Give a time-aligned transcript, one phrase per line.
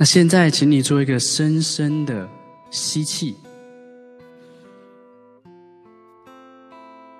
[0.00, 2.26] 那现在，请你做一个深深的
[2.70, 3.36] 吸气，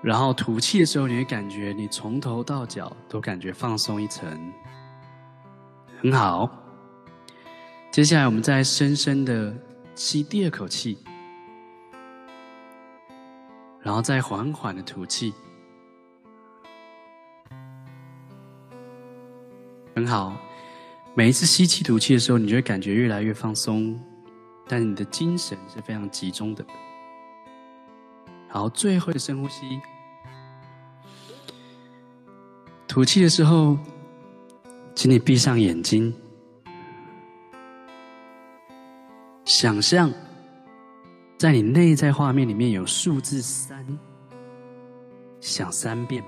[0.01, 4.27] 然后吐气的时候，你会感觉你从头到脚都感觉放松一层，
[6.01, 6.48] 很好。
[7.90, 9.54] 接下来，我们再深深的
[9.94, 10.97] 吸第二口气，
[13.83, 15.35] 然后再缓缓的吐气，
[19.95, 20.34] 很好。
[21.15, 23.98] 每一次吸气、吐气的时候，你就会感觉越来越放松，
[24.66, 26.65] 但你的精神是非常集中的。
[28.48, 29.81] 好，最后的深呼吸，
[32.87, 33.77] 吐气的时候，
[34.95, 36.15] 请你闭上眼睛，
[39.45, 40.11] 想象
[41.37, 43.84] 在你内在画面里面有数字三，
[45.41, 46.25] 想三遍。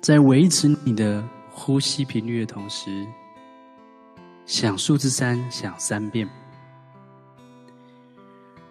[0.00, 1.22] 在维持你的
[1.62, 3.06] 呼吸频率的同时，
[4.46, 6.26] 想数字三，想三遍。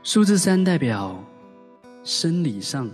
[0.02, 1.24] 数字三代表
[2.04, 2.90] 生理上，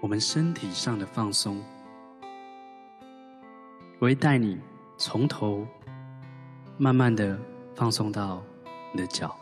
[0.00, 1.60] 我们身体上的放松。
[3.98, 4.56] 我会带你
[4.96, 5.66] 从头
[6.78, 7.36] 慢慢的
[7.74, 8.40] 放松到
[8.92, 9.36] 你的脚。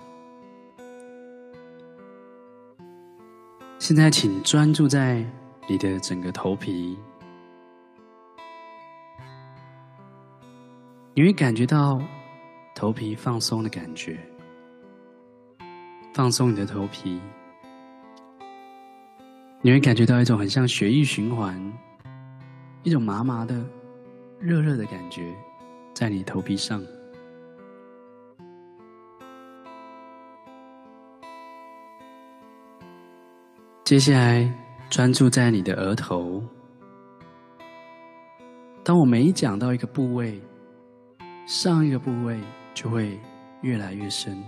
[3.78, 5.22] 现在，请专注在
[5.68, 6.96] 你的整个头皮。
[11.16, 11.96] 你会感觉到
[12.74, 14.18] 头皮放松的感觉，
[16.12, 17.20] 放松你的头皮，
[19.62, 21.56] 你会感觉到一种很像血液循环，
[22.82, 23.64] 一种麻麻的、
[24.40, 25.32] 热热的感觉
[25.94, 26.82] 在你头皮上。
[33.84, 34.52] 接下来
[34.90, 36.42] 专注在你的额头，
[38.82, 40.42] 当我每讲到一个部位。
[41.46, 42.40] 上一个部位
[42.72, 43.20] 就会
[43.60, 44.42] 越来越深，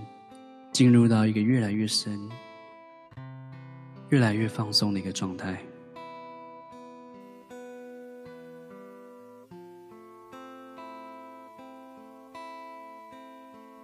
[0.73, 2.19] 进入到一个越来越深、
[4.09, 5.59] 越来越放松的一个状态。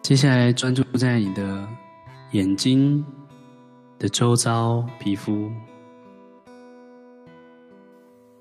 [0.00, 1.68] 接下来专注在你的
[2.32, 3.04] 眼睛
[3.98, 5.50] 的周遭皮肤，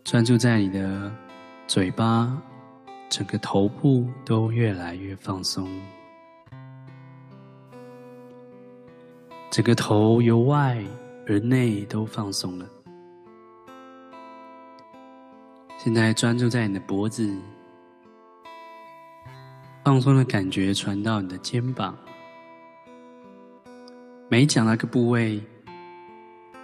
[0.06, 1.12] 专注在你的
[1.68, 2.42] 嘴巴。
[3.12, 5.70] 整个头部都越来越放松，
[9.52, 10.82] 整个头由外
[11.28, 12.66] 而内都放松了。
[15.78, 17.30] 现在专注在你的脖子，
[19.84, 21.94] 放松的感觉传到你的肩膀，
[24.30, 25.44] 每讲那个部位，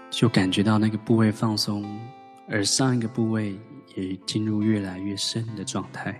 [0.10, 1.84] 就感觉到那个部位放松，
[2.48, 3.60] 而上一个部位
[3.96, 6.18] 也进入越来越深的状态。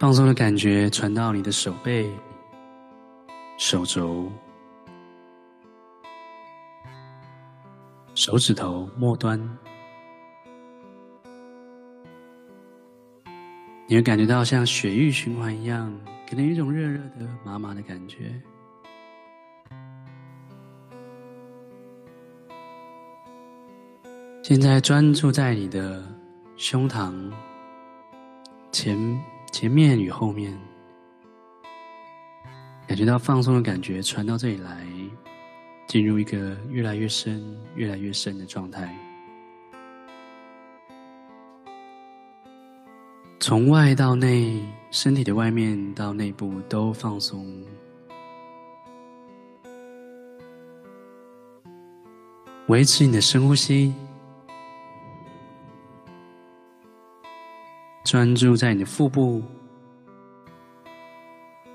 [0.00, 2.10] 放松的感觉传到你的手背、
[3.58, 4.32] 手肘、
[8.14, 9.38] 手指头末端，
[13.86, 15.94] 你会感觉到像血液循环一样，
[16.26, 18.32] 给人一种热热的、麻麻的感觉。
[24.42, 26.02] 现在专注在你的
[26.56, 27.30] 胸膛
[28.72, 28.96] 前。
[29.52, 30.58] 前面与后面，
[32.86, 34.86] 感觉到放松的感觉传到这里来，
[35.86, 38.96] 进入一个越来越深、越来越深的状态。
[43.38, 47.64] 从外到内，身体的外面到内部都放松，
[52.68, 53.92] 维持你的深呼吸。
[58.02, 59.42] 专注在你的腹部，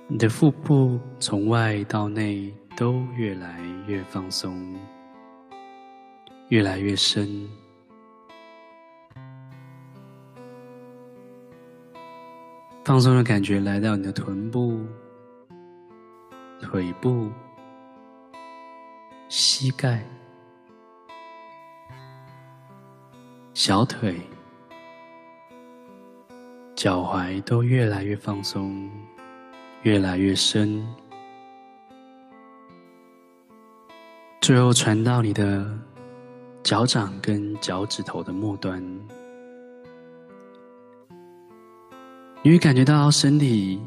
[0.07, 4.75] 你的腹部从外到内都越来越放松，
[6.49, 7.47] 越来越深。
[12.83, 14.79] 放松的感觉来到你的臀部、
[16.61, 17.29] 腿部、
[19.29, 20.03] 膝盖、
[23.53, 24.19] 小腿。
[26.75, 28.89] 脚踝都越来越放松，
[29.83, 30.85] 越来越深，
[34.41, 35.65] 最后传到你的
[36.63, 38.83] 脚掌跟脚趾头的末端，
[42.43, 43.81] 你会感觉到身体，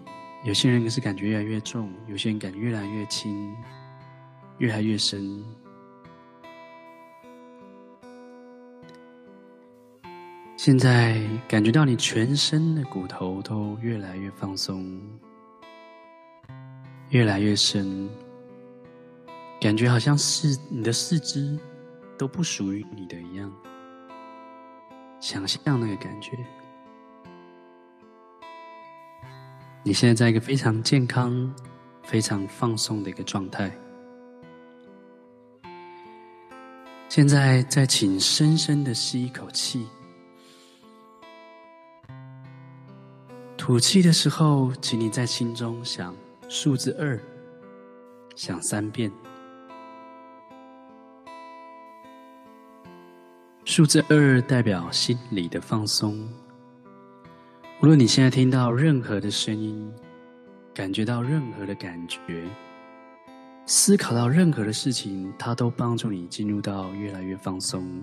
[0.44, 3.54] 有些人是感觉越来越重，有些人感觉越来越轻，
[4.56, 5.44] 越来越深。
[10.58, 15.00] 现在感觉到你全身的骨头都越来越放松，
[17.10, 18.10] 越来越深，
[19.60, 21.56] 感觉好像是你的四肢
[22.18, 23.48] 都不属于你的一样。
[25.20, 26.36] 想象那个感觉，
[29.84, 31.54] 你现在在一个非常健康、
[32.02, 33.70] 非常放松的一个状态。
[37.08, 39.86] 现在再请深深的吸一口气。
[43.68, 46.16] 吐气的时候，请你在心中想
[46.48, 47.20] 数字二，
[48.34, 49.12] 想三遍。
[53.66, 56.26] 数字二代表心里的放松。
[57.82, 59.92] 无论你现在听到任何的声音，
[60.72, 62.48] 感觉到任何的感觉，
[63.66, 68.02] 思考到任何的事情，它都帮助你进入到越来越放松、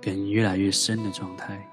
[0.00, 1.67] 跟越来越深的状态。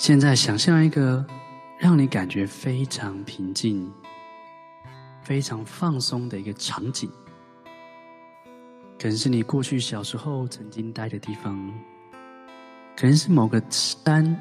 [0.00, 1.22] 现在想象一个
[1.78, 3.92] 让你感觉非常平静、
[5.20, 7.06] 非常放松的一个场景，
[8.98, 11.70] 可能是你过去小时候曾经待的地方，
[12.96, 14.34] 可能是某个山、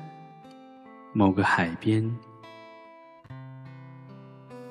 [1.11, 2.09] 某个海边，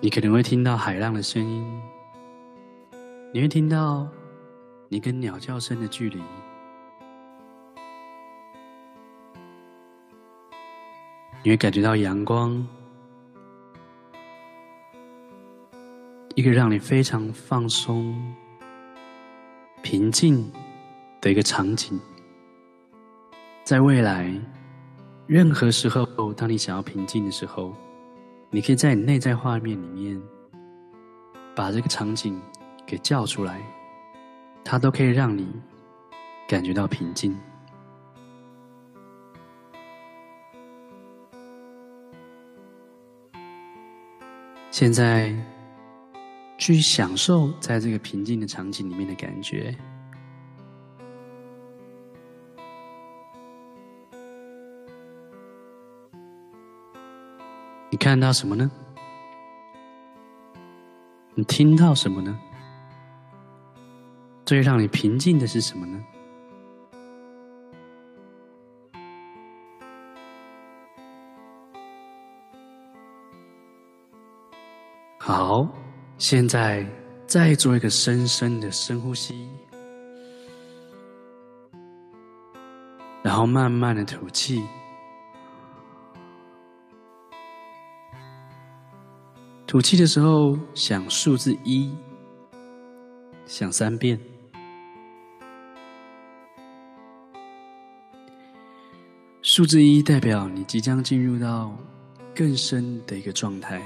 [0.00, 1.82] 你可能会听到海浪的声音，
[3.35, 4.08] 你会听到
[4.88, 6.19] 你跟鸟叫声的距离。
[11.49, 12.62] 你会感觉到阳光，
[16.35, 18.15] 一个让你非常放松、
[19.81, 20.53] 平静
[21.23, 21.99] 的一个场景。
[23.65, 24.31] 在未来，
[25.27, 27.75] 任何时候，当你想要平静的时候，
[28.50, 30.21] 你可以在你内在画面里面
[31.56, 32.39] 把这个场景
[32.85, 33.59] 给叫出来，
[34.62, 35.49] 它都可以让你
[36.47, 37.35] 感觉到平静。
[44.81, 45.35] 现在，
[46.57, 49.77] 去享受在这个平静的场景里面的感觉。
[57.91, 58.71] 你看到什么呢？
[61.35, 62.39] 你听到什么呢？
[64.47, 66.01] 最让你平静的是什么呢？
[75.38, 75.69] 好，
[76.19, 76.85] 现在
[77.25, 79.49] 再做一个深深的深呼吸，
[83.23, 84.61] 然后慢慢的吐气。
[89.64, 91.94] 吐气的时候，想数字一，
[93.46, 94.19] 想三遍。
[99.40, 101.73] 数字一代表你即将进入到
[102.35, 103.81] 更深的一个状态。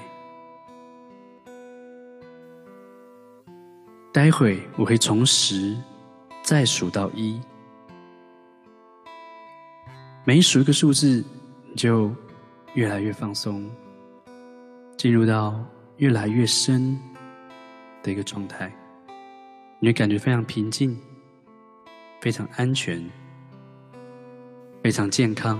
[4.12, 5.74] 待会我会从十
[6.42, 7.40] 再数到一，
[10.22, 11.24] 每数一个数字，
[11.70, 12.14] 你就
[12.74, 13.70] 越来越放松，
[14.98, 15.64] 进入到
[15.96, 17.00] 越来越深
[18.02, 18.70] 的一个状态，
[19.80, 20.94] 你会感觉非常平静、
[22.20, 23.02] 非常安全、
[24.82, 25.58] 非常健康。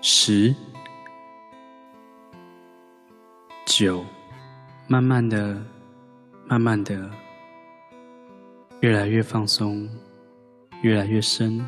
[0.00, 0.54] 十。
[3.78, 4.02] 九，
[4.88, 5.62] 慢慢的，
[6.46, 7.10] 慢慢的，
[8.80, 9.86] 越来越放松，
[10.80, 11.62] 越来越深。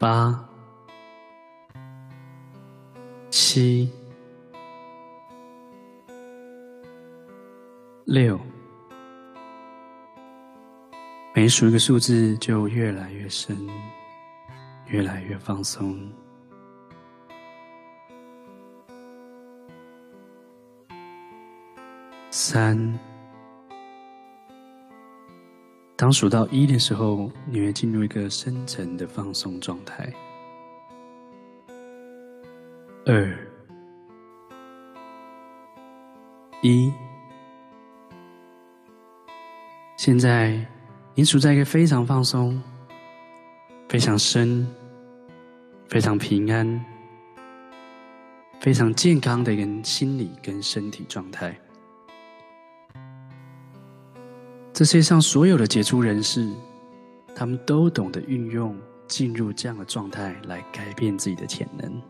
[0.00, 0.44] 八，
[3.30, 3.88] 七，
[8.04, 8.40] 六，
[11.36, 13.56] 每数一个数字，就越来越深，
[14.88, 16.10] 越来越放松。
[22.36, 22.76] 三，
[25.94, 30.12] 当数到一的时候，你会进入一个深层的放松状态。
[33.06, 33.38] 二，
[36.60, 36.92] 一，
[39.96, 40.60] 现在
[41.14, 42.60] 你处在一个非常放松、
[43.88, 44.66] 非常深、
[45.88, 46.84] 非常平安、
[48.58, 51.56] 非常健康的一个心理跟身体状态。
[54.74, 56.52] 这世界上所有的杰出人士，
[57.32, 58.76] 他们都懂得运用
[59.06, 62.02] 进入这样的状态来改变自己的潜能。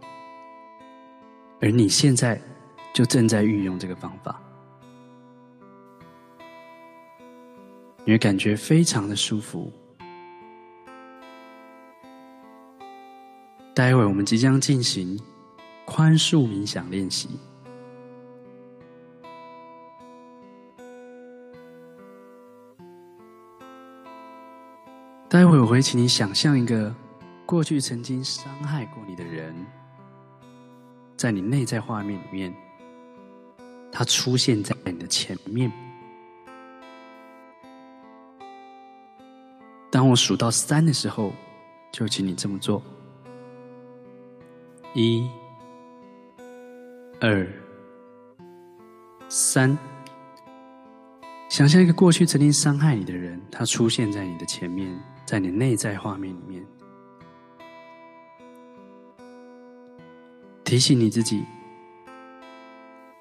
[1.60, 2.40] 而你现在
[2.94, 4.40] 就正在运用这个方法，
[8.02, 9.70] 你会感觉非常的舒服。
[13.74, 15.20] 待会我们即将进行
[15.84, 17.28] 宽恕冥想练习。
[25.34, 26.94] 待会我会请你想象一个
[27.44, 29.52] 过去曾经伤害过你的人，
[31.16, 32.54] 在你内在画面里面，
[33.90, 35.72] 他出现在你的前面。
[39.90, 41.32] 当我数到三的时候，
[41.90, 42.80] 就请你这么做：
[44.94, 45.28] 一、
[47.20, 47.44] 二、
[49.28, 49.76] 三。
[51.48, 54.96] 想象一个过去曾经伤害你的人，他出现在你的前面。
[55.24, 56.64] 在你内在画面里面，
[60.64, 61.44] 提醒你自己：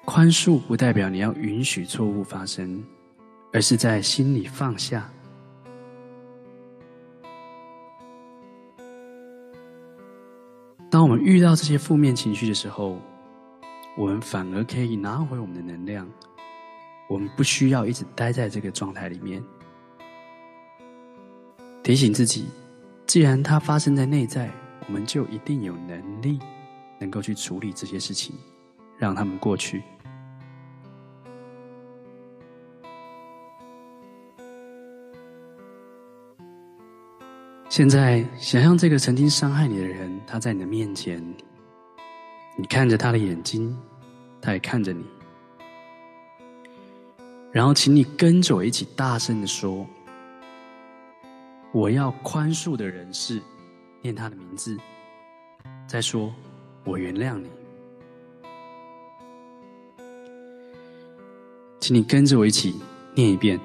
[0.04, 2.84] 宽恕不代表你要允许错误发生，
[3.52, 5.10] 而是在心里放下。
[10.90, 12.98] 当我们遇到这些负面情绪的时候，
[13.96, 16.08] 我们反而可以拿回我们的能量，
[17.08, 19.42] 我们不需要一直待在这个状态里面。
[21.84, 22.46] 提醒自己，
[23.06, 24.50] 既然它发生在内在，
[24.86, 26.38] 我们就一定有能力
[26.98, 28.34] 能够去处理这些事情，
[28.96, 29.82] 让他们过去。
[37.68, 41.22] 现在，想象这个曾经伤害你的人，他在你的面前，
[42.56, 43.76] 你看着他的眼睛，
[44.40, 45.04] 他也看着你，
[47.52, 49.86] 然后，请你跟着我一起大声的说。
[51.74, 53.42] 我要宽恕的人是
[54.00, 54.78] 念他的名字，
[55.88, 56.32] 再说
[56.84, 57.50] 我原谅你，
[61.80, 62.80] 请你跟着我一起
[63.12, 63.58] 念一遍。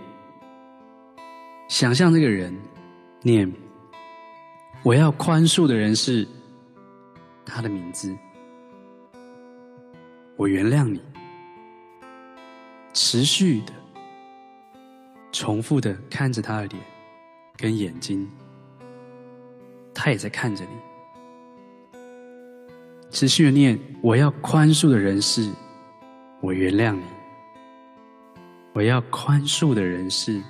[1.68, 2.51] 想象这个人
[3.22, 3.54] 念，
[4.82, 6.28] 我要宽恕的人是
[7.46, 8.18] 他的名字，
[10.36, 11.00] 我原谅你。
[12.92, 13.74] 持续的、
[15.32, 16.99] 重复的看着他的脸。
[17.62, 18.25] 跟眼睛，
[19.94, 21.98] 他也在看着你。
[23.12, 25.51] 持续的念：我要宽恕的人是，
[26.39, 27.04] 我原谅你；
[28.74, 30.42] 我要宽恕的人是，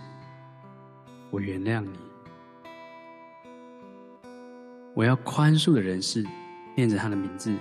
[1.31, 1.97] 我原谅你；
[4.93, 6.23] 我要宽恕的人是，
[6.75, 7.51] 念着他的名字，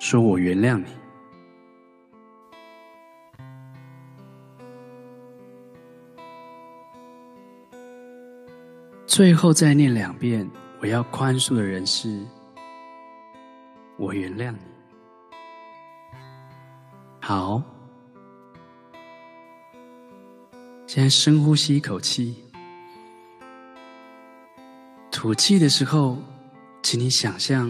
[0.00, 0.86] 说我原谅你。
[9.18, 10.48] 最后再念两遍，
[10.80, 12.24] 我要宽恕的人是，
[13.96, 14.58] 我原谅你。
[17.20, 17.60] 好，
[20.86, 22.44] 现在深呼吸一口气，
[25.10, 26.16] 吐气的时候，
[26.80, 27.68] 请你想象，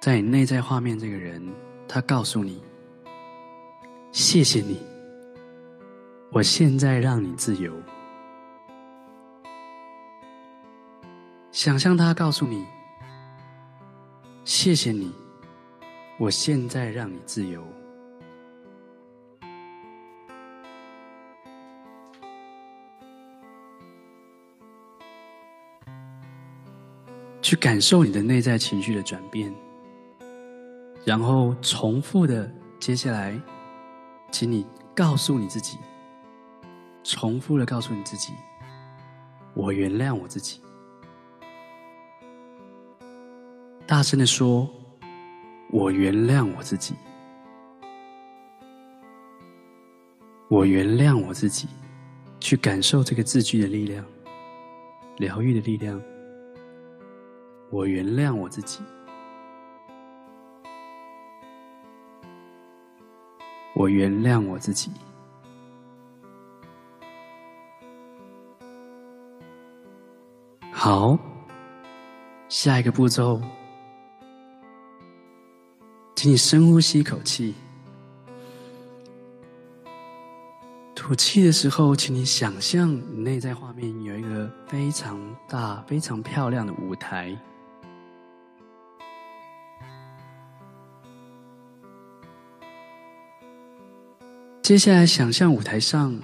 [0.00, 1.42] 在你内在画面这个人，
[1.88, 2.62] 他告诉你
[4.14, 4.80] ：“谢谢你，
[6.30, 7.72] 我现在让你自由。”
[11.56, 12.66] 想象他告诉你
[14.44, 15.10] ：“谢谢你，
[16.18, 17.64] 我现在让你自由。”
[27.40, 29.50] 去感受你的内在情绪的转变，
[31.06, 33.40] 然后重复的，接下来，
[34.30, 35.78] 请你告诉你自己，
[37.02, 38.34] 重复的告诉你自己
[39.56, 40.60] ：“我原谅我自己。”
[43.86, 44.68] 大声的说
[45.70, 46.94] ：“我原谅我自己，
[50.48, 51.68] 我原谅我自己。”
[52.38, 54.04] 去感受这个字句的力量，
[55.16, 56.00] 疗愈的力量。
[57.70, 58.80] 我原谅我自己，
[63.74, 64.92] 我原谅我自己。
[70.70, 71.18] 好，
[72.48, 73.40] 下一个步骤。
[76.26, 77.54] 请你深呼吸一口气，
[80.92, 87.38] 吐气的时候，请你想象你内在画面有一个非常大、非常漂亮的舞台。
[94.64, 96.20] 接下来，想象舞台上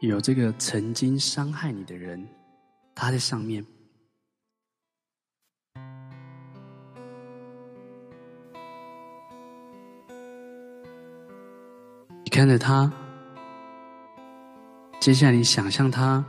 [0.00, 2.26] 有这个曾经伤害你的人，
[2.94, 3.62] 他在上面。
[12.38, 12.88] 看着他，
[15.00, 16.24] 接下来你想象他，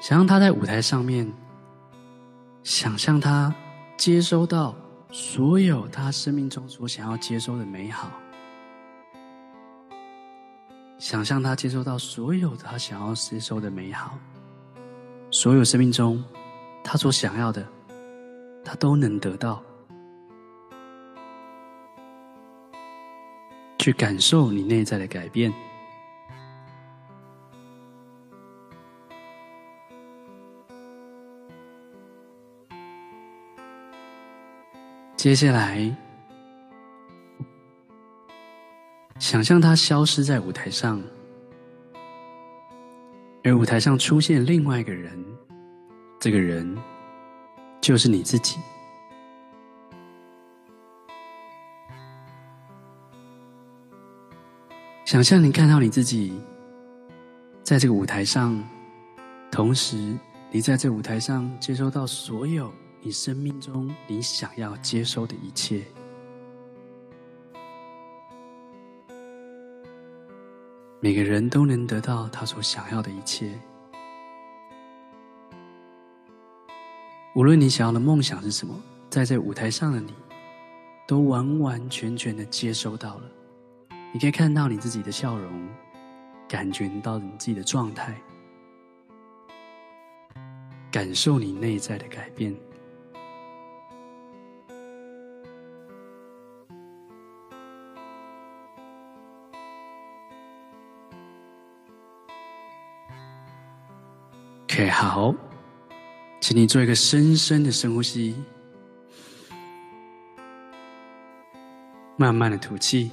[0.00, 1.32] 想象他在舞台上面，
[2.64, 3.54] 想象他
[3.96, 4.74] 接收到
[5.12, 8.10] 所有他生命中所想要接收的美好，
[10.98, 14.18] 想象他接收到所有他想要接收的美好，
[15.30, 16.20] 所有生命中
[16.82, 17.64] 他所想要的，
[18.64, 19.62] 他都能得到。
[23.88, 25.50] 去感受你内在的改变。
[35.16, 35.96] 接下来，
[39.18, 41.02] 想象他消失在舞台上，
[43.42, 45.24] 而舞台上出现另外一个人，
[46.20, 46.76] 这个人
[47.80, 48.58] 就是你自己。
[55.08, 56.38] 想象你看到你自己
[57.62, 58.62] 在这个舞台上，
[59.50, 59.96] 同时
[60.50, 65.82] 你在这舞台上接收到所有你生命中你想要接收的一切。
[71.00, 73.58] 每个人都能得到他所想要的一切，
[77.34, 80.12] 无论你想要的梦想是什么，在这舞台上的你，
[81.06, 83.37] 都完完全全的接收到了。
[84.10, 85.68] 你可以看到你自己的笑容，
[86.48, 88.14] 感觉到你自己的状态，
[90.90, 92.56] 感受你内在的改变。
[104.64, 105.34] OK，好，
[106.40, 108.34] 请你做一个深深的深呼吸，
[112.16, 113.10] 慢慢的吐气。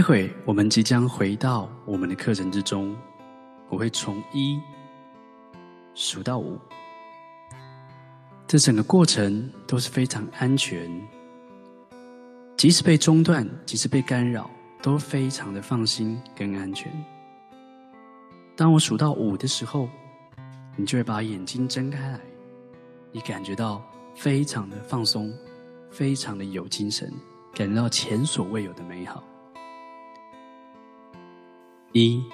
[0.00, 2.96] 待会我们即将回到我们的课程之中，
[3.68, 4.58] 我会从一
[5.94, 6.58] 数到五，
[8.46, 10.90] 这整个过程都是非常安全，
[12.56, 14.48] 即使被中断，即使被干扰，
[14.80, 16.90] 都非常的放心跟安全。
[18.56, 19.86] 当我数到五的时候，
[20.76, 22.20] 你就会把眼睛睁开来，
[23.12, 23.84] 你感觉到
[24.14, 25.30] 非常的放松，
[25.90, 27.12] 非常的有精神，
[27.54, 29.22] 感觉到前所未有的美好。
[31.92, 32.24] 一、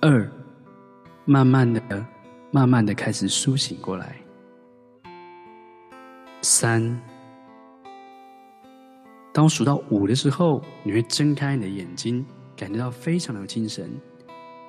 [0.00, 0.30] 二，
[1.24, 2.06] 慢慢的、
[2.52, 4.14] 慢慢的开始苏醒过来。
[6.40, 7.00] 三，
[9.32, 12.24] 当我数到五的时候，你会睁开你的眼睛，
[12.56, 13.90] 感觉到非常的有精神，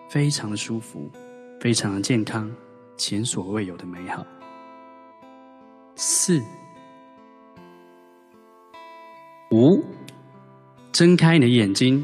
[0.09, 1.11] 非常的舒服，
[1.59, 2.51] 非常的健康，
[2.97, 4.25] 前所未有的美好。
[5.95, 6.41] 四、
[9.51, 9.83] 五，
[10.91, 12.03] 睁开你的眼睛。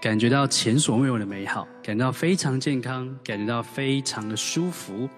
[0.00, 5.08] 感觉到前所未有的美好，感到非常健康，感觉到非常的舒服，